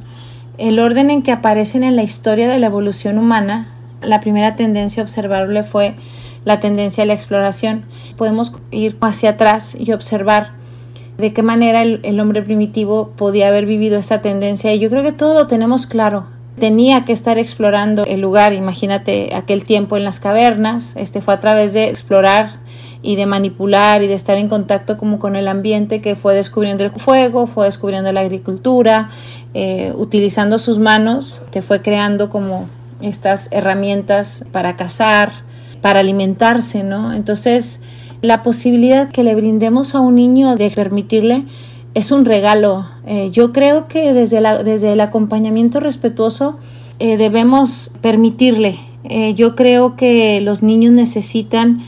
el 0.58 0.80
orden 0.80 1.12
en 1.12 1.22
que 1.22 1.32
aparecen 1.32 1.84
en 1.84 1.96
la 1.96 2.04
historia 2.04 2.50
de 2.50 2.58
la 2.58 2.68
evolución 2.68 3.20
humana, 3.20 3.68
la 4.02 4.20
primera 4.20 4.56
tendencia 4.56 5.04
observable 5.04 5.64
fue 5.64 5.96
la 6.46 6.60
tendencia 6.60 7.04
a 7.04 7.08
la 7.08 7.14
exploración. 7.14 7.86
Podemos 8.18 8.54
ir 8.72 8.98
hacia 9.02 9.32
atrás 9.32 9.76
y 9.80 9.92
observar 9.92 10.52
de 11.18 11.34
qué 11.34 11.44
manera 11.44 11.84
el, 11.84 12.20
hombre 12.20 12.42
primitivo 12.42 13.12
podía 13.16 13.48
haber 13.48 13.66
vivido 13.66 13.98
esta 13.98 14.22
tendencia. 14.22 14.74
Y 14.74 14.80
yo 14.80 14.90
creo 14.90 15.04
que 15.04 15.12
todo 15.12 15.34
lo 15.34 15.48
tenemos 15.48 15.86
claro. 15.86 16.26
Tenía 16.60 17.06
que 17.06 17.14
estar 17.14 17.38
explorando 17.38 18.04
el 18.06 18.22
lugar, 18.22 18.54
imagínate 18.54 19.34
aquel 19.34 19.64
tiempo 19.64 19.98
en 19.98 20.04
las 20.04 20.20
cavernas, 20.20 20.96
este 20.98 21.20
fue 21.20 21.34
a 21.34 21.40
través 21.40 21.74
de 21.74 21.90
explorar 21.90 22.60
y 23.02 23.16
de 23.16 23.26
manipular 23.26 24.04
y 24.04 24.08
de 24.08 24.14
estar 24.14 24.38
en 24.38 24.50
contacto 24.50 24.98
como 24.98 25.18
con 25.18 25.36
el 25.36 25.48
ambiente 25.48 26.00
que 26.00 26.16
fue 26.16 26.36
descubriendo 26.36 26.84
el 26.84 26.92
fuego, 26.92 27.48
fue 27.48 27.66
descubriendo 27.66 28.12
la 28.12 28.22
agricultura, 28.22 29.10
eh, 29.56 29.94
utilizando 29.96 30.60
sus 30.60 30.78
manos, 30.78 31.42
que 31.52 31.64
fue 31.64 31.82
creando 31.82 32.30
como 32.30 32.68
estas 33.02 33.50
herramientas 33.52 34.46
para 34.52 34.76
cazar, 34.76 35.32
para 35.84 36.00
alimentarse, 36.00 36.82
¿no? 36.82 37.12
Entonces, 37.12 37.82
la 38.22 38.42
posibilidad 38.42 39.12
que 39.12 39.22
le 39.22 39.36
brindemos 39.36 39.96
a 39.96 40.00
un 40.00 40.16
niño 40.16 40.56
de 40.56 40.72
permitirle 40.72 41.44
es 41.94 42.10
un 42.10 42.24
regalo. 42.24 42.86
Eh, 43.06 43.32
yo 43.34 43.52
creo 43.52 43.90
que 43.90 44.14
desde, 44.14 44.38
el 44.94 45.02
acompañamiento 45.02 45.82
respetuoso 45.82 46.58
eh, 47.00 47.18
debemos 47.18 47.92
permitirle. 48.00 48.80
Eh, 49.04 49.34
yo 49.34 49.58
creo 49.58 49.98
que 49.98 50.40
los 50.40 50.64
niños 50.64 50.94
necesitan 50.94 51.82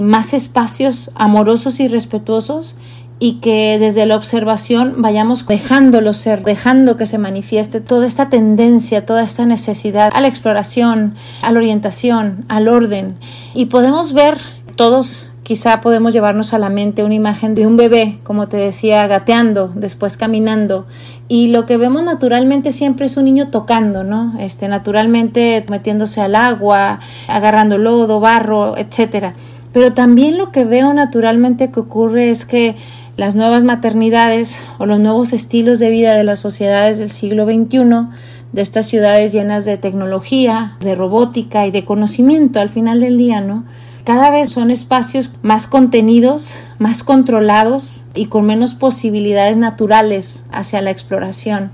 más 0.00 0.32
espacios 0.32 1.10
amorosos 1.14 1.78
y 1.80 1.88
respetuosos 1.88 2.76
y 3.18 3.34
que 3.34 3.78
desde 3.78 4.06
la 4.06 4.16
observación 4.16 4.94
vayamos 4.98 5.46
dejándolo 5.46 6.12
ser, 6.12 6.42
dejando 6.42 6.96
que 6.96 7.06
se 7.06 7.18
manifieste 7.18 7.80
toda 7.80 8.06
esta 8.06 8.28
tendencia, 8.28 9.06
toda 9.06 9.22
esta 9.22 9.46
necesidad 9.46 10.10
a 10.14 10.20
la 10.20 10.28
exploración, 10.28 11.14
a 11.42 11.52
la 11.52 11.58
orientación, 11.58 12.44
al 12.48 12.68
orden. 12.68 13.16
Y 13.54 13.66
podemos 13.66 14.12
ver 14.12 14.38
todos 14.76 15.30
Quizá 15.44 15.82
podemos 15.82 16.14
llevarnos 16.14 16.54
a 16.54 16.58
la 16.58 16.70
mente 16.70 17.04
una 17.04 17.12
imagen 17.12 17.54
de 17.54 17.66
un 17.66 17.76
bebé, 17.76 18.18
como 18.24 18.48
te 18.48 18.56
decía, 18.56 19.06
gateando, 19.06 19.70
después 19.74 20.16
caminando. 20.16 20.86
Y 21.28 21.48
lo 21.48 21.66
que 21.66 21.76
vemos 21.76 22.02
naturalmente 22.02 22.72
siempre 22.72 23.04
es 23.04 23.18
un 23.18 23.26
niño 23.26 23.48
tocando, 23.48 24.04
¿no? 24.04 24.32
Este, 24.40 24.68
naturalmente 24.68 25.62
metiéndose 25.68 26.22
al 26.22 26.34
agua, 26.34 27.00
agarrando 27.28 27.76
lodo, 27.76 28.20
barro, 28.20 28.78
etcétera. 28.78 29.34
Pero 29.74 29.92
también 29.92 30.38
lo 30.38 30.50
que 30.50 30.64
veo 30.64 30.94
naturalmente 30.94 31.70
que 31.70 31.80
ocurre 31.80 32.30
es 32.30 32.46
que 32.46 32.76
las 33.16 33.34
nuevas 33.34 33.64
maternidades 33.64 34.64
o 34.78 34.86
los 34.86 34.98
nuevos 34.98 35.32
estilos 35.32 35.78
de 35.78 35.90
vida 35.90 36.14
de 36.14 36.24
las 36.24 36.40
sociedades 36.40 36.98
del 36.98 37.10
siglo 37.10 37.46
XXI, 37.46 38.08
de 38.52 38.62
estas 38.62 38.86
ciudades 38.86 39.32
llenas 39.32 39.64
de 39.64 39.76
tecnología, 39.76 40.76
de 40.80 40.94
robótica 40.94 41.66
y 41.66 41.70
de 41.70 41.84
conocimiento 41.84 42.60
al 42.60 42.68
final 42.68 43.00
del 43.00 43.18
día, 43.18 43.40
¿no? 43.40 43.64
Cada 44.04 44.30
vez 44.30 44.50
son 44.50 44.70
espacios 44.70 45.30
más 45.42 45.66
contenidos, 45.66 46.58
más 46.78 47.02
controlados 47.02 48.04
y 48.14 48.26
con 48.26 48.44
menos 48.44 48.74
posibilidades 48.74 49.56
naturales 49.56 50.44
hacia 50.52 50.82
la 50.82 50.90
exploración. 50.90 51.70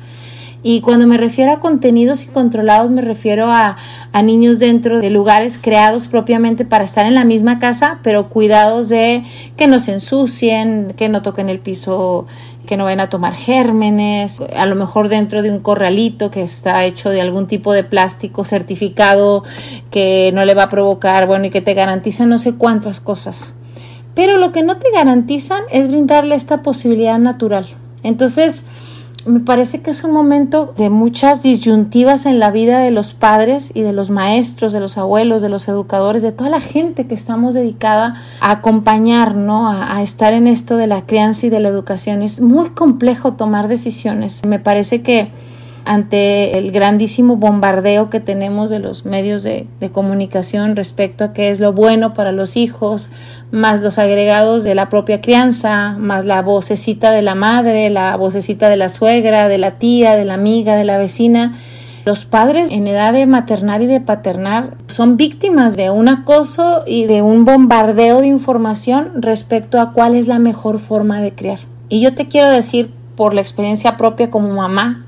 Y 0.63 0.83
cuando 0.83 1.07
me 1.07 1.17
refiero 1.17 1.53
a 1.53 1.61
contenidos 1.61 2.25
y 2.25 2.27
controlados, 2.27 2.91
me 2.91 3.01
refiero 3.01 3.51
a, 3.51 3.77
a, 4.13 4.23
niños 4.23 4.59
dentro 4.59 5.01
de 5.01 5.09
lugares 5.09 5.59
creados 5.59 6.07
propiamente 6.07 6.67
para 6.67 6.85
estar 6.85 7.07
en 7.07 7.15
la 7.15 7.25
misma 7.25 7.59
casa, 7.59 8.01
pero 8.03 8.29
cuidados 8.29 8.91
de 8.91 9.23
que 9.57 9.67
no 9.69 9.79
se 9.79 9.93
ensucien, 9.93 10.93
que 10.99 11.09
no 11.09 11.23
toquen 11.23 11.49
el 11.49 11.61
piso 11.61 12.27
que 12.71 12.77
no 12.77 12.85
vayan 12.85 13.01
a 13.01 13.09
tomar 13.09 13.35
gérmenes, 13.35 14.39
a 14.55 14.65
lo 14.65 14.77
mejor 14.77 15.09
dentro 15.09 15.43
de 15.43 15.51
un 15.51 15.59
corralito 15.59 16.31
que 16.31 16.43
está 16.43 16.85
hecho 16.85 17.11
de 17.11 17.21
algún 17.21 17.49
tipo 17.49 17.73
de 17.73 17.83
plástico 17.83 18.45
certificado 18.45 19.43
que 19.91 20.31
no 20.35 20.45
le 20.45 20.55
va 20.55 20.65
a 20.65 20.69
provocar, 20.69 21.27
bueno, 21.27 21.47
y 21.47 21.51
que 21.51 21.63
te 21.63 21.75
garantiza 21.75 22.27
no 22.27 22.39
sé 22.39 22.55
cuántas 22.55 23.01
cosas. 23.01 23.55
Pero 24.15 24.37
lo 24.37 24.53
que 24.53 24.63
no 24.63 24.77
te 24.77 24.89
garantizan 24.93 25.65
es 25.73 25.89
brindarle 25.89 26.37
esta 26.37 26.63
posibilidad 26.63 27.19
natural. 27.19 27.67
Entonces, 28.05 28.67
me 29.27 29.41
parece 29.41 29.83
que 29.83 29.91
es 29.91 30.05
un 30.05 30.13
momento 30.13 30.73
de 30.77 30.91
muchas 30.91 31.43
disyuntivas 31.43 32.27
en 32.27 32.39
la 32.39 32.51
vida 32.51 32.81
de 32.81 32.91
los 32.91 33.13
padres 33.13 33.71
y 33.75 33.83
de 33.83 33.93
los 33.93 34.11
maestros, 34.11 34.73
de 34.73 34.81
los 34.81 34.99
abuelos, 34.99 35.43
de 35.43 35.49
los 35.49 35.69
educadores, 35.69 36.23
de 36.23 36.33
toda 36.33 36.51
la 36.51 36.61
gente 36.61 37.07
que 37.07 37.15
estamos 37.15 37.55
dedicada 37.55 38.15
a 38.41 38.51
acompañar, 38.51 39.35
¿no? 39.35 39.69
A, 39.69 39.97
a, 39.97 40.03
estar 40.03 40.33
en 40.33 40.47
esto 40.47 40.77
de 40.77 40.87
la 40.87 41.07
crianza 41.07 41.47
y 41.47 41.51
de 41.51 41.61
la 41.61 41.69
educación. 41.69 42.23
Es 42.23 42.41
muy 42.41 42.71
complejo 42.71 43.35
tomar 43.35 43.69
decisiones. 43.69 44.43
Me 44.47 44.59
parece 44.59 45.03
que 45.03 45.31
ante 45.85 46.59
el 46.59 46.73
grandísimo 46.73 47.37
bombardeo 47.37 48.11
que 48.11 48.21
tenemos 48.21 48.71
de 48.71 48.79
los 48.79 49.05
medios 49.07 49.43
de, 49.43 49.67
comunicación 49.93 50.77
respecto 50.77 51.25
a 51.25 51.33
qué 51.33 51.51
es 51.51 51.59
lo 51.59 51.73
bueno 51.73 52.15
para 52.15 52.33
los 52.33 52.57
hijos, 52.57 53.09
más 53.51 53.83
los 53.83 53.99
agregados 53.99 54.65
de 54.65 54.75
la 54.75 54.89
propia 54.89 55.21
crianza, 55.21 55.97
más 55.99 56.25
la 56.25 56.43
vocecita 56.43 57.11
de 57.11 57.23
la 57.23 57.35
madre, 57.35 57.91
la 57.91 58.17
vocecita 58.17 58.69
de 58.69 58.77
la 58.77 58.89
suegra, 58.89 59.49
de 59.49 59.59
la 59.59 59.73
tía, 59.73 60.17
de 60.17 60.25
la 60.25 60.35
amiga, 60.35 60.77
de 60.77 60.85
la 60.85 60.99
vecina. 60.99 61.55
Los 62.05 62.25
padres 62.25 62.71
en 62.71 62.87
edad 62.87 63.13
de 63.13 63.27
maternar 63.27 63.83
y 63.83 63.87
de 63.87 64.01
paternar 64.01 64.77
son 64.87 65.17
víctimas 65.17 65.77
de 65.77 65.91
un 65.91 66.09
acoso 66.09 66.85
y 66.87 67.05
de 67.05 67.23
un 67.23 67.45
bombardeo 67.45 68.21
de 68.21 68.29
información 68.29 69.11
respecto 69.17 69.81
a 69.81 69.93
cuál 69.93 70.15
es 70.15 70.27
la 70.27 70.39
mejor 70.39 70.79
forma 70.79 71.21
de 71.21 71.33
criar. 71.33 71.59
Y 71.89 72.01
yo 72.01 72.15
te 72.15 72.29
quiero 72.29 72.49
decir 72.49 72.91
por 73.17 73.35
la 73.35 73.41
experiencia 73.41 73.97
propia 73.97 74.31
como 74.31 74.55
mamá, 74.55 75.05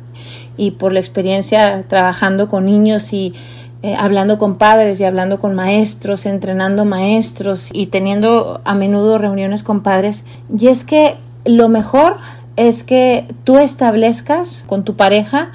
y 0.57 0.73
por 0.73 0.93
la 0.93 1.01
experiencia 1.01 1.85
trabajando 1.89 2.49
con 2.49 2.67
niños 2.67 3.13
y 3.13 3.35
eh, 3.83 3.97
hablando 3.99 4.39
con 4.39 4.59
padres 4.59 5.01
y 5.01 5.05
hablando 5.05 5.41
con 5.41 5.55
maestros, 5.55 6.27
entrenando 6.27 6.85
maestros 6.85 7.71
y 7.73 7.87
teniendo 7.87 8.61
a 8.65 8.75
menudo 8.75 9.19
reuniones 9.19 9.63
con 9.63 9.83
padres. 9.83 10.25
Y 10.57 10.69
es 10.69 10.85
que 10.85 11.17
lo 11.45 11.69
mejor 11.69 12.17
es 12.57 12.85
que 12.85 13.27
tú 13.45 13.59
establezcas 13.59 14.65
con 14.67 14.85
tu 14.85 14.95
pareja, 14.95 15.51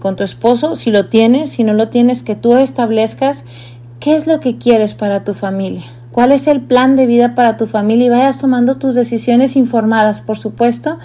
con 0.00 0.16
tu 0.16 0.24
esposo, 0.24 0.74
si 0.74 0.90
lo 0.90 1.06
tienes, 1.06 1.50
si 1.52 1.64
no 1.64 1.72
lo 1.72 1.88
tienes, 1.88 2.22
que 2.22 2.34
tú 2.34 2.56
establezcas 2.56 3.44
qué 4.00 4.16
es 4.16 4.26
lo 4.26 4.40
que 4.40 4.58
quieres 4.58 4.94
para 4.94 5.24
tu 5.24 5.32
familia. 5.32 5.84
¿Cuál 6.10 6.32
es 6.32 6.48
el 6.48 6.60
plan 6.60 6.96
de 6.96 7.06
vida 7.06 7.34
para 7.34 7.56
tu 7.56 7.66
familia? 7.66 8.06
Y 8.06 8.10
vayas 8.10 8.38
tomando 8.38 8.76
tus 8.76 8.94
decisiones 8.94 9.56
informadas, 9.56 10.20
por 10.20 10.36
supuesto, 10.36 10.98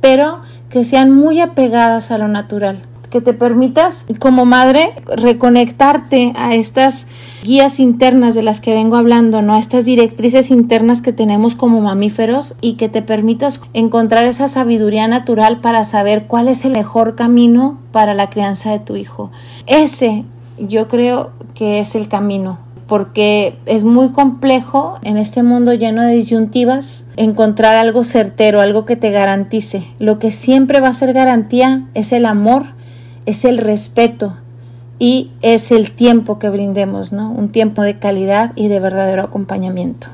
pero 0.00 0.40
que 0.70 0.82
sean 0.82 1.12
muy 1.12 1.40
apegadas 1.40 2.10
a 2.10 2.18
lo 2.18 2.26
natural, 2.26 2.78
que 3.10 3.20
te 3.20 3.32
permitas 3.32 4.06
como 4.18 4.44
madre 4.44 4.94
reconectarte 5.16 6.32
a 6.36 6.54
estas 6.54 7.06
guías 7.42 7.80
internas 7.80 8.34
de 8.34 8.42
las 8.42 8.60
que 8.60 8.72
vengo 8.72 8.96
hablando, 8.96 9.42
¿no? 9.42 9.54
A 9.54 9.58
estas 9.58 9.84
directrices 9.84 10.50
internas 10.50 11.02
que 11.02 11.12
tenemos 11.12 11.54
como 11.54 11.80
mamíferos 11.80 12.56
y 12.60 12.74
que 12.74 12.88
te 12.88 13.02
permitas 13.02 13.60
encontrar 13.74 14.26
esa 14.26 14.48
sabiduría 14.48 15.08
natural 15.08 15.60
para 15.60 15.84
saber 15.84 16.26
cuál 16.26 16.48
es 16.48 16.64
el 16.64 16.72
mejor 16.72 17.16
camino 17.16 17.78
para 17.92 18.14
la 18.14 18.30
crianza 18.30 18.70
de 18.72 18.78
tu 18.78 18.96
hijo. 18.96 19.30
Ese 19.66 20.24
yo 20.58 20.88
creo 20.88 21.30
que 21.54 21.80
es 21.80 21.94
el 21.94 22.08
camino 22.08 22.58
porque 22.90 23.56
es 23.66 23.84
muy 23.84 24.08
complejo 24.08 24.98
en 25.04 25.16
este 25.16 25.44
mundo 25.44 25.72
lleno 25.74 26.02
de 26.02 26.12
disyuntivas 26.12 27.06
encontrar 27.16 27.76
algo 27.76 28.02
certero, 28.02 28.60
algo 28.60 28.84
que 28.84 28.96
te 28.96 29.12
garantice. 29.12 29.84
Lo 30.00 30.18
que 30.18 30.32
siempre 30.32 30.80
va 30.80 30.88
a 30.88 30.94
ser 30.94 31.12
garantía 31.12 31.86
es 31.94 32.10
el 32.10 32.26
amor, 32.26 32.64
es 33.30 33.44
el 33.44 33.58
respeto 33.58 34.36
y 34.98 35.30
es 35.40 35.72
el 35.72 35.92
tiempo 35.92 36.38
que 36.38 36.50
brindemos, 36.50 37.12
¿no? 37.12 37.32
Un 37.32 37.50
tiempo 37.50 37.82
de 37.82 37.98
calidad 37.98 38.52
y 38.54 38.68
de 38.68 38.80
verdadero 38.80 39.22
acompañamiento. 39.22 40.08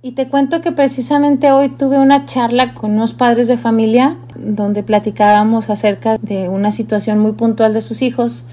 Y 0.00 0.12
te 0.12 0.28
cuento 0.28 0.60
que 0.60 0.70
precisamente 0.70 1.50
hoy 1.50 1.68
tuve 1.68 1.98
una 1.98 2.26
charla 2.26 2.74
con 2.74 2.92
unos 2.92 3.14
padres 3.14 3.48
de 3.48 3.56
familia 3.56 4.16
donde 4.36 4.84
platicábamos 4.84 5.68
acerca 5.68 6.18
de 6.18 6.48
una 6.48 6.70
situación 6.70 7.18
muy 7.18 7.32
puntual 7.32 7.74
de 7.74 7.82
sus 7.82 8.02
hijos 8.02 8.46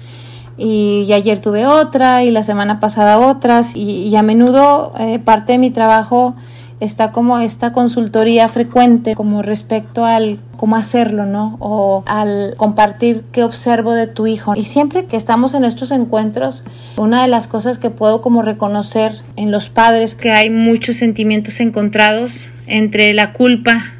y, 0.56 1.12
ayer 1.12 1.40
tuve 1.40 1.66
otra 1.66 2.24
y 2.24 2.30
la 2.30 2.42
semana 2.42 2.80
pasada 2.80 3.18
otras 3.20 3.76
y, 3.76 4.14
a 4.16 4.22
menudo 4.22 4.92
eh, 4.98 5.20
parte 5.20 5.52
de 5.52 5.58
mi 5.58 5.70
trabajo 5.70 6.34
está 6.80 7.12
como 7.12 7.38
esta 7.38 7.72
consultoría 7.72 8.48
frecuente 8.48 9.14
como 9.14 9.42
respecto 9.42 10.04
al 10.04 10.38
cómo 10.56 10.76
hacerlo, 10.76 11.26
¿no? 11.26 11.56
O 11.60 12.04
al 12.06 12.54
compartir 12.56 13.24
qué 13.32 13.42
observo 13.42 13.92
de 13.92 14.06
tu 14.06 14.26
hijo. 14.26 14.54
Y 14.56 14.64
siempre 14.64 15.06
que 15.06 15.16
estamos 15.16 15.54
en 15.54 15.64
estos 15.64 15.90
encuentros, 15.90 16.64
una 16.96 17.22
de 17.22 17.28
las 17.28 17.46
cosas 17.46 17.78
que 17.78 17.90
puedo 17.90 18.22
como 18.22 18.42
reconocer 18.42 19.12
en 19.36 19.50
los 19.50 19.68
padres 19.68 20.14
que 20.14 20.30
hay 20.30 20.50
muchos 20.50 20.96
sentimientos 20.96 21.60
encontrados 21.60 22.48
entre 22.66 23.12
la 23.14 23.32
culpa, 23.32 23.92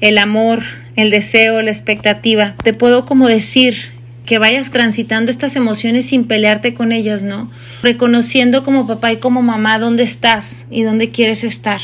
el 0.00 0.18
amor, 0.18 0.62
el 0.96 1.10
deseo, 1.10 1.62
la 1.62 1.70
expectativa. 1.70 2.54
Te 2.62 2.72
puedo 2.72 3.04
como 3.04 3.28
decir 3.28 3.95
que 4.26 4.38
vayas 4.38 4.70
transitando 4.70 5.30
estas 5.30 5.56
emociones 5.56 6.06
sin 6.06 6.24
pelearte 6.24 6.74
con 6.74 6.92
ellas, 6.92 7.22
¿no? 7.22 7.50
Reconociendo 7.82 8.64
como 8.64 8.86
papá 8.86 9.12
y 9.12 9.18
como 9.18 9.40
mamá 9.40 9.78
dónde 9.78 10.02
estás 10.02 10.66
y 10.70 10.82
dónde 10.82 11.10
quieres 11.10 11.44
estar, 11.44 11.80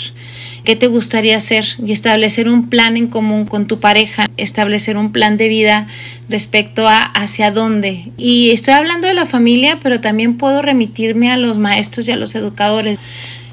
qué 0.64 0.74
te 0.74 0.88
gustaría 0.88 1.36
hacer 1.36 1.64
y 1.84 1.92
establecer 1.92 2.48
un 2.48 2.68
plan 2.68 2.96
en 2.96 3.06
común 3.06 3.46
con 3.46 3.66
tu 3.68 3.78
pareja, 3.78 4.24
establecer 4.36 4.96
un 4.96 5.12
plan 5.12 5.36
de 5.36 5.48
vida 5.48 5.86
respecto 6.28 6.86
a 6.88 6.98
hacia 6.98 7.52
dónde. 7.52 8.10
Y 8.16 8.50
estoy 8.50 8.74
hablando 8.74 9.06
de 9.06 9.14
la 9.14 9.26
familia, 9.26 9.78
pero 9.80 10.00
también 10.00 10.36
puedo 10.36 10.62
remitirme 10.62 11.30
a 11.30 11.36
los 11.36 11.58
maestros 11.58 12.08
y 12.08 12.12
a 12.12 12.16
los 12.16 12.34
educadores 12.34 12.98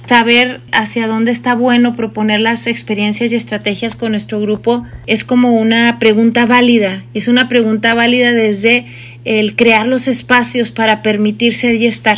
saber 0.10 0.62
hacia 0.72 1.06
dónde 1.06 1.30
está 1.30 1.54
bueno 1.54 1.96
proponer 1.96 2.40
las 2.40 2.66
experiencias 2.66 3.32
y 3.32 3.36
estrategias 3.36 3.94
con 3.94 4.10
nuestro 4.10 4.42
grupo 4.42 4.84
es 5.06 5.24
como 5.24 5.54
una 5.54 6.00
pregunta 6.00 6.48
válida. 6.48 7.04
Es 7.14 7.28
una 7.28 7.48
pregunta 7.48 7.94
válida 7.94 8.32
desde 8.32 8.88
el 9.24 9.56
crear 9.56 9.86
los 9.86 10.08
espacios 10.08 10.72
para 10.72 11.04
permitir 11.04 11.54
ser 11.54 11.76
y 11.76 11.86
estar. 11.86 12.18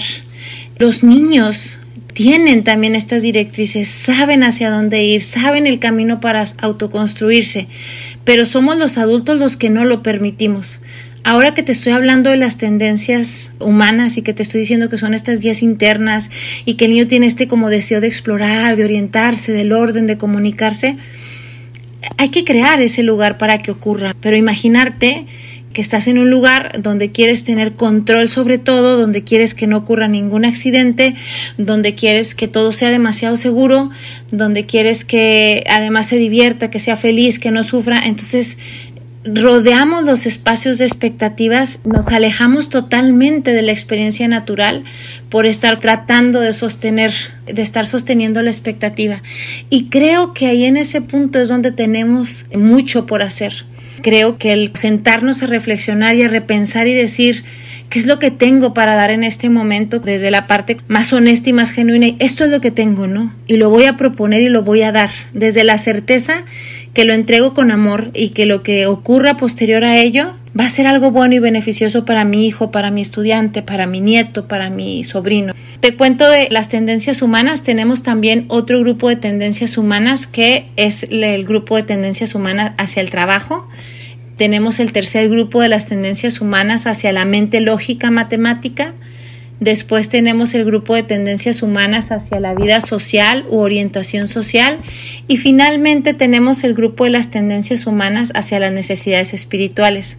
Los 0.78 1.04
niños 1.04 1.82
tienen 2.14 2.64
también 2.64 2.96
estas 2.96 3.24
directrices, 3.24 3.90
saben 3.90 4.44
hacia 4.44 4.70
dónde 4.70 5.04
ir, 5.04 5.22
saben 5.22 5.68
el 5.68 5.80
camino 5.80 6.22
para 6.22 6.46
autoconstruirse, 6.60 7.68
pero 8.24 8.46
somos 8.46 8.78
los 8.78 8.98
adultos 8.98 9.38
los 9.38 9.58
que 9.58 9.70
no 9.70 9.84
lo 9.84 10.02
permitimos. 10.02 10.82
Ahora 11.24 11.54
que 11.54 11.62
te 11.62 11.72
estoy 11.72 11.94
hablando 11.94 12.32
de 12.32 12.38
las 12.38 12.58
tendencias 12.58 13.54
humanas 13.60 14.18
y 14.18 14.24
que 14.24 14.34
te 14.34 14.42
estoy 14.42 14.62
diciendo 14.62 14.90
que 14.90 14.98
son 14.98 15.14
estas 15.14 15.40
guías 15.40 15.62
internas 15.62 16.32
y 16.66 16.76
que 16.76 16.86
el 16.86 16.92
niño 16.92 17.08
tiene 17.08 17.28
este 17.28 17.48
como 17.48 17.70
deseo 17.70 18.02
de 18.02 18.08
explorar, 18.08 18.76
de 18.76 18.86
orientarse, 18.86 19.52
del 19.52 19.72
orden, 19.72 20.08
de 20.08 20.18
comunicarse, 20.18 20.98
hay 22.18 22.30
que 22.30 22.44
crear 22.44 22.82
ese 22.82 23.04
lugar 23.04 23.38
para 23.38 23.60
que 23.60 23.72
ocurra, 23.72 24.16
pero 24.20 24.36
imaginarte 24.36 25.26
que 25.74 25.82
estás 25.82 26.08
en 26.08 26.18
un 26.18 26.30
lugar 26.30 26.82
donde 26.82 27.12
quieres 27.12 27.44
tener 27.44 27.74
control 27.74 28.28
sobre 28.28 28.58
todo, 28.58 28.98
donde 28.98 29.24
quieres 29.24 29.54
que 29.54 29.68
no 29.68 29.78
ocurra 29.78 30.08
ningún 30.08 30.44
accidente, 30.44 31.16
donde 31.58 31.96
quieres 31.96 32.36
que 32.36 32.48
todo 32.48 32.72
sea 32.72 32.90
demasiado 32.90 33.38
seguro, 33.38 33.90
donde 34.32 34.66
quieres 34.66 35.06
que 35.06 35.64
además 35.70 36.08
se 36.08 36.18
divierta, 36.18 36.70
que 36.70 36.80
sea 36.80 36.98
feliz, 36.98 37.40
que 37.40 37.52
no 37.52 37.64
sufra. 37.64 38.02
Entonces 38.04 38.58
rodeamos 39.24 40.04
los 40.04 40.26
espacios 40.26 40.78
de 40.78 40.86
expectativas, 40.86 41.82
nos 41.86 42.08
alejamos 42.08 42.70
totalmente 42.70 43.52
de 43.52 43.62
la 43.62 43.72
experiencia 43.72 44.28
natural 44.28 44.84
por 45.30 45.46
estar 45.46 45.80
tratando 45.80 46.42
de 46.42 46.54
sostener, 46.54 47.14
de 47.46 47.62
estar 47.62 47.86
sosteniendo 47.86 48.42
la 48.42 48.50
expectativa. 48.50 49.22
Y 49.70 49.90
creo 49.90 50.34
que 50.34 50.48
ahí 50.48 50.66
en 50.66 50.78
ese 50.78 51.02
punto 51.02 51.40
es 51.40 51.50
donde 51.50 51.72
tenemos 51.72 52.46
mucho 52.56 53.06
por 53.06 53.22
hacer. 53.22 53.66
Creo 54.02 54.38
que 54.38 54.54
el 54.54 54.72
sentarnos 54.74 55.44
a 55.44 55.48
reflexionar 55.48 56.16
y 56.16 56.24
a 56.24 56.28
repensar 56.28 56.88
y 56.88 56.94
decir, 56.94 57.44
¿Qué 57.92 58.00
es 58.00 58.06
lo 58.06 58.20
que 58.20 58.32
tengo 58.32 58.74
para 58.74 58.96
dar 58.96 59.12
en 59.12 59.26
este 59.26 59.50
momento 59.50 60.00
desde 60.00 60.32
la 60.32 60.48
parte 60.48 60.78
más 60.88 61.12
honesta 61.12 61.50
y 61.50 61.54
más 61.54 61.72
genuina? 61.72 62.08
Esto 62.20 62.46
es 62.46 62.50
lo 62.50 62.62
que 62.62 62.72
tengo, 62.72 63.06
¿no? 63.06 63.36
Y 63.48 63.58
lo 63.58 63.70
voy 63.70 63.84
a 63.84 63.98
proponer 63.98 64.42
y 64.42 64.48
lo 64.48 64.64
voy 64.64 64.82
a 64.84 64.94
dar 64.94 65.10
desde 65.34 65.66
la 65.66 65.78
certeza 65.78 66.46
que 66.94 67.06
lo 67.06 67.14
entrego 67.14 67.54
con 67.54 67.72
amor 67.72 68.12
y 68.14 68.30
que 68.30 68.46
lo 68.46 68.64
que 68.64 68.86
ocurra 68.86 69.38
posterior 69.38 69.84
a 69.84 69.98
ello 69.98 70.34
va 70.60 70.66
a 70.66 70.70
ser 70.70 70.88
algo 70.88 71.12
bueno 71.12 71.36
y 71.36 71.40
beneficioso 71.40 72.06
para 72.06 72.26
mi 72.26 72.46
hijo, 72.46 72.72
para 72.72 72.92
mi 72.92 73.02
estudiante, 73.02 73.62
para 73.62 73.88
mi 73.88 74.02
nieto, 74.02 74.48
para 74.48 74.70
mi 74.70 75.04
sobrino. 75.04 75.54
Te 75.80 75.96
cuento 75.96 76.30
de 76.30 76.50
las 76.52 76.70
tendencias 76.70 77.22
humanas, 77.22 77.64
tenemos 77.64 78.04
también 78.04 78.46
otro 78.50 78.80
grupo 78.80 79.10
de 79.10 79.16
tendencias 79.16 79.78
humanas 79.78 80.28
que 80.28 80.68
es 80.76 81.08
el 81.10 81.46
grupo 81.46 81.78
de 81.78 81.84
tendencias 81.84 82.36
humanas 82.36 82.74
hacia 82.78 83.02
el 83.02 83.10
trabajo. 83.10 83.68
Tenemos 84.38 84.80
el 84.80 84.92
tercer 84.92 85.30
grupo 85.30 85.62
de 85.62 85.70
las 85.70 85.86
tendencias 85.86 86.42
humanas 86.42 86.88
hacia 86.88 87.14
la 87.14 87.26
mente 87.26 87.62
lógica 87.62 88.12
matemática. 88.12 88.94
Después 89.62 90.10
tenemos 90.10 90.56
el 90.56 90.66
grupo 90.66 90.96
de 90.96 91.04
tendencias 91.04 91.62
humanas 91.62 92.12
hacia 92.12 92.40
la 92.40 92.56
vida 92.56 92.82
social 92.82 93.46
u 93.48 93.58
orientación 93.60 94.28
social. 94.28 94.80
Y 95.28 95.38
finalmente 95.38 96.16
tenemos 96.16 96.64
el 96.64 96.74
grupo 96.74 97.04
de 97.04 97.12
las 97.12 97.30
tendencias 97.30 97.86
humanas 97.86 98.32
hacia 98.34 98.60
las 98.60 98.72
necesidades 98.72 99.36
espirituales. 99.36 100.18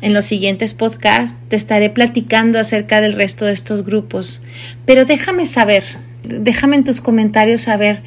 En 0.00 0.12
los 0.12 0.24
siguientes 0.24 0.74
podcasts 0.74 1.38
te 1.46 1.54
estaré 1.54 1.90
platicando 1.90 2.58
acerca 2.58 3.00
del 3.00 3.12
resto 3.12 3.44
de 3.44 3.52
estos 3.52 3.84
grupos. 3.84 4.42
Pero 4.84 5.04
déjame 5.04 5.46
saber, 5.46 5.84
déjame 6.24 6.74
en 6.74 6.82
tus 6.82 7.00
comentarios 7.00 7.62
saber 7.62 8.02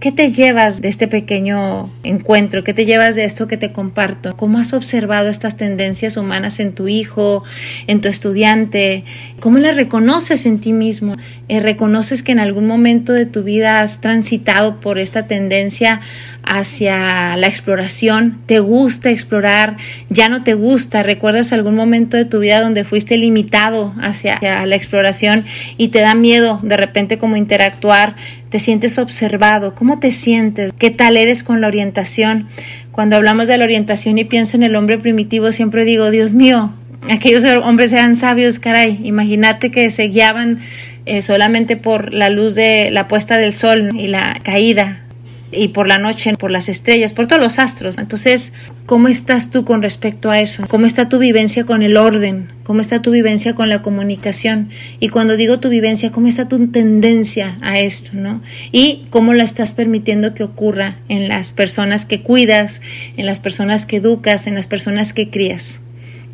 ¿Qué 0.00 0.12
te 0.12 0.32
llevas 0.32 0.80
de 0.80 0.88
este 0.88 1.08
pequeño 1.08 1.90
encuentro? 2.04 2.64
¿Qué 2.64 2.72
te 2.72 2.86
llevas 2.86 3.16
de 3.16 3.24
esto 3.24 3.46
que 3.48 3.58
te 3.58 3.70
comparto? 3.70 4.34
¿Cómo 4.34 4.58
has 4.58 4.72
observado 4.72 5.28
estas 5.28 5.58
tendencias 5.58 6.16
humanas 6.16 6.58
en 6.58 6.72
tu 6.72 6.88
hijo, 6.88 7.44
en 7.86 8.00
tu 8.00 8.08
estudiante? 8.08 9.04
¿Cómo 9.40 9.58
las 9.58 9.76
reconoces 9.76 10.46
en 10.46 10.58
ti 10.58 10.72
mismo? 10.72 11.16
Eh, 11.48 11.60
¿Reconoces 11.60 12.22
que 12.22 12.32
en 12.32 12.40
algún 12.40 12.66
momento 12.66 13.12
de 13.12 13.26
tu 13.26 13.42
vida 13.42 13.82
has 13.82 14.00
transitado 14.00 14.80
por 14.80 14.98
esta 14.98 15.26
tendencia 15.26 16.00
hacia 16.44 17.36
la 17.36 17.46
exploración? 17.46 18.40
¿Te 18.46 18.58
gusta 18.58 19.10
explorar? 19.10 19.76
¿Ya 20.08 20.30
no 20.30 20.42
te 20.42 20.54
gusta? 20.54 21.02
¿Recuerdas 21.02 21.52
algún 21.52 21.74
momento 21.74 22.16
de 22.16 22.24
tu 22.24 22.38
vida 22.38 22.62
donde 22.62 22.84
fuiste 22.84 23.18
limitado 23.18 23.94
hacia, 24.00 24.38
la 24.40 24.76
exploración 24.76 25.44
y 25.76 25.88
te 25.88 26.00
da 26.00 26.14
miedo 26.14 26.58
de 26.62 26.78
repente 26.78 27.18
como 27.18 27.36
interactuar? 27.36 28.16
¿Te 28.50 28.58
sientes 28.58 28.98
observado? 28.98 29.76
¿Cómo 29.76 30.00
te 30.00 30.10
sientes? 30.10 30.72
¿Qué 30.76 30.90
tal 30.90 31.16
eres 31.16 31.44
con 31.44 31.60
la 31.60 31.68
orientación? 31.68 32.48
Cuando 32.90 33.14
hablamos 33.14 33.46
de 33.46 33.56
la 33.56 33.62
orientación 33.62 34.18
y 34.18 34.24
pienso 34.24 34.56
en 34.56 34.64
el 34.64 34.74
hombre 34.74 34.98
primitivo, 34.98 35.52
siempre 35.52 35.84
digo, 35.84 36.10
Dios 36.10 36.32
mío, 36.32 36.72
aquellos 37.08 37.44
hombres 37.62 37.92
eran 37.92 38.16
sabios, 38.16 38.58
caray. 38.58 38.98
Imagínate 39.04 39.70
que 39.70 39.88
se 39.90 40.08
guiaban 40.08 40.58
eh, 41.06 41.22
solamente 41.22 41.76
por 41.76 42.12
la 42.12 42.28
luz 42.28 42.56
de 42.56 42.90
la 42.90 43.06
puesta 43.06 43.38
del 43.38 43.54
sol 43.54 43.90
y 43.94 44.08
la 44.08 44.36
caída 44.42 45.04
y 45.52 45.68
por 45.68 45.88
la 45.88 45.98
noche, 45.98 46.34
por 46.36 46.50
las 46.50 46.68
estrellas, 46.68 47.12
por 47.12 47.26
todos 47.26 47.42
los 47.42 47.58
astros. 47.58 47.98
Entonces, 47.98 48.52
¿cómo 48.86 49.08
estás 49.08 49.50
tú 49.50 49.64
con 49.64 49.82
respecto 49.82 50.30
a 50.30 50.40
eso? 50.40 50.64
¿Cómo 50.68 50.86
está 50.86 51.08
tu 51.08 51.18
vivencia 51.18 51.64
con 51.64 51.82
el 51.82 51.96
orden? 51.96 52.48
¿Cómo 52.62 52.80
está 52.80 53.02
tu 53.02 53.10
vivencia 53.10 53.54
con 53.54 53.68
la 53.68 53.82
comunicación? 53.82 54.70
Y 55.00 55.08
cuando 55.08 55.36
digo 55.36 55.60
tu 55.60 55.68
vivencia, 55.68 56.10
¿cómo 56.12 56.28
está 56.28 56.48
tu 56.48 56.68
tendencia 56.68 57.58
a 57.60 57.78
esto, 57.78 58.10
no? 58.14 58.42
Y 58.70 59.06
cómo 59.10 59.34
la 59.34 59.44
estás 59.44 59.72
permitiendo 59.72 60.34
que 60.34 60.44
ocurra 60.44 60.98
en 61.08 61.28
las 61.28 61.52
personas 61.52 62.04
que 62.04 62.22
cuidas, 62.22 62.80
en 63.16 63.26
las 63.26 63.38
personas 63.38 63.86
que 63.86 63.96
educas, 63.96 64.46
en 64.46 64.54
las 64.54 64.66
personas 64.66 65.12
que 65.12 65.30
crías. 65.30 65.80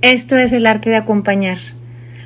Esto 0.02 0.36
es 0.36 0.52
el 0.52 0.66
arte 0.66 0.90
de 0.90 0.96
acompañar 0.96 1.58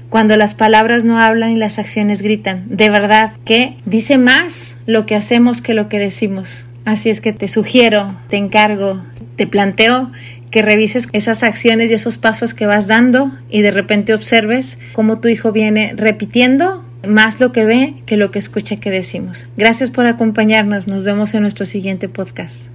cuando 0.09 0.37
las 0.37 0.55
palabras 0.55 1.05
no 1.05 1.19
hablan 1.19 1.53
y 1.53 1.57
las 1.57 1.79
acciones 1.79 2.21
gritan. 2.21 2.65
De 2.69 2.91
verdad 2.91 3.33
que 3.45 3.77
dice 3.87 4.19
más 4.19 4.77
lo 4.87 5.07
que 5.07 5.15
hacemos 5.15 5.63
que 5.63 5.73
lo 5.73 5.89
que 5.89 6.01
decimos. 6.01 6.65
Así 6.85 7.11
es 7.11 7.21
que 7.21 7.33
te 7.33 7.49
sugiero, 7.49 8.17
te 8.29 8.37
encargo, 8.37 9.03
te 9.37 9.47
planteo 9.47 10.11
que 10.51 10.63
revises 10.63 11.09
esas 11.13 11.43
acciones 11.43 11.91
y 11.91 11.95
esos 11.95 12.19
pasos 12.19 12.55
que 12.55 12.67
vas 12.67 12.87
dando 12.87 13.31
y 13.49 13.63
de 13.63 13.71
repente 13.71 14.15
observes 14.15 14.79
cómo 14.93 15.21
tu 15.21 15.29
hijo 15.29 15.53
viene 15.53 15.93
repitiendo 15.97 16.85
más 17.07 17.41
lo 17.41 17.53
que 17.53 17.65
ve 17.65 17.95
que 18.07 18.17
lo 18.17 18.31
que 18.31 18.39
escucha 18.39 18.77
que 18.77 18.91
decimos. 18.91 19.47
Gracias 19.57 19.91
por 19.91 20.07
acompañarnos. 20.07 20.87
Nos 20.87 21.05
vemos 21.05 21.35
en 21.35 21.43
nuestro 21.43 21.67
siguiente 21.67 22.09
podcast. 22.09 22.67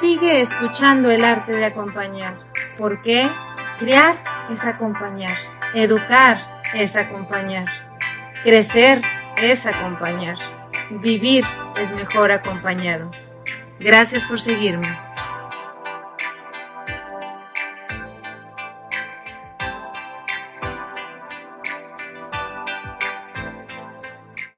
Sigue 0.00 0.40
escuchando 0.40 1.10
el 1.10 1.24
arte 1.24 1.52
de 1.52 1.64
acompañar. 1.64 2.38
porque 2.78 3.28
Criar 3.78 4.16
es 4.50 4.64
acompañar. 4.64 5.30
Educar 5.74 6.38
es 6.74 6.96
acompañar. 6.96 7.66
Crecer 8.42 9.02
es 9.42 9.66
acompañar. 9.66 10.55
Vivir 10.90 11.44
es 11.76 11.92
mejor 11.92 12.30
acompañado. 12.30 13.10
Gracias 13.80 14.24
por 14.24 14.40
seguirme. 14.40 14.86